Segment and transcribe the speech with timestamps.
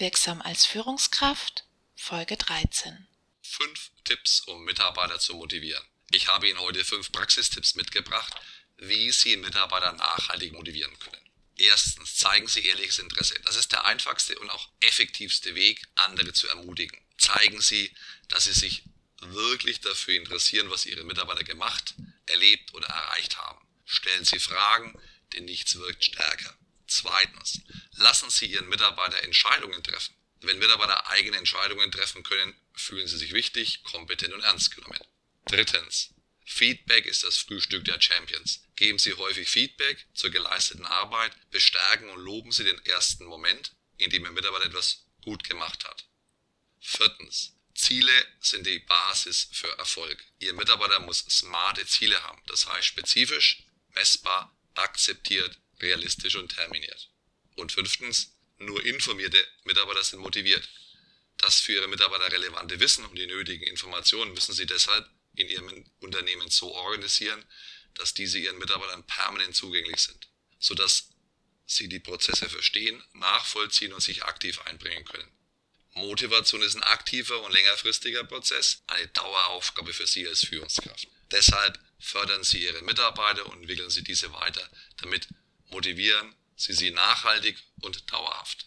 [0.00, 1.64] Wirksam als Führungskraft
[1.94, 3.06] Folge 13.
[3.42, 5.84] Fünf Tipps, um Mitarbeiter zu motivieren.
[6.10, 8.34] Ich habe Ihnen heute fünf Praxistipps mitgebracht,
[8.78, 11.20] wie Sie Mitarbeiter nachhaltig motivieren können.
[11.58, 13.38] Erstens, zeigen Sie ehrliches Interesse.
[13.44, 16.98] Das ist der einfachste und auch effektivste Weg, andere zu ermutigen.
[17.18, 17.94] Zeigen Sie,
[18.28, 18.84] dass Sie sich
[19.20, 21.94] wirklich dafür interessieren, was Ihre Mitarbeiter gemacht,
[22.24, 23.60] erlebt oder erreicht haben.
[23.84, 24.98] Stellen Sie Fragen,
[25.34, 26.56] denn nichts wirkt stärker.
[26.90, 27.60] Zweitens,
[27.92, 30.12] lassen Sie Ihren Mitarbeiter Entscheidungen treffen.
[30.40, 34.98] Wenn Mitarbeiter eigene Entscheidungen treffen können, fühlen sie sich wichtig, kompetent und ernst genommen.
[35.46, 36.12] Drittens,
[36.44, 38.64] Feedback ist das Frühstück der Champions.
[38.74, 44.10] Geben Sie häufig Feedback zur geleisteten Arbeit, bestärken und loben Sie den ersten Moment, in
[44.10, 46.06] dem Ihr Mitarbeiter etwas gut gemacht hat.
[46.80, 50.24] Viertens, Ziele sind die Basis für Erfolg.
[50.40, 53.62] Ihr Mitarbeiter muss smarte Ziele haben, das heißt spezifisch,
[53.94, 57.10] messbar, akzeptiert, realistisch und terminiert.
[57.56, 60.68] Und fünftens, nur informierte Mitarbeiter sind motiviert.
[61.38, 65.90] Das für ihre Mitarbeiter relevante Wissen und die nötigen Informationen müssen sie deshalb in ihrem
[66.00, 67.44] Unternehmen so organisieren,
[67.94, 70.28] dass diese ihren Mitarbeitern permanent zugänglich sind,
[70.58, 71.08] sodass
[71.66, 75.30] sie die Prozesse verstehen, nachvollziehen und sich aktiv einbringen können.
[75.94, 81.08] Motivation ist ein aktiver und längerfristiger Prozess, eine Daueraufgabe für Sie als Führungskraft.
[81.30, 84.68] Deshalb fördern Sie Ihre Mitarbeiter und entwickeln Sie diese weiter.
[85.00, 85.28] Damit
[85.70, 88.58] motivieren Sie sie nachhaltig und dauerhaft.